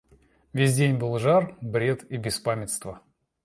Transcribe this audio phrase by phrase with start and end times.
[0.51, 3.03] Весь день был жар, бред и беспамятство.